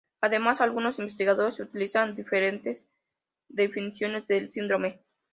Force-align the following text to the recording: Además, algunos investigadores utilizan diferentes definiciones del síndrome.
Además, 0.19 0.61
algunos 0.61 0.97
investigadores 0.97 1.59
utilizan 1.59 2.15
diferentes 2.15 2.89
definiciones 3.49 4.25
del 4.25 4.51
síndrome. 4.51 4.99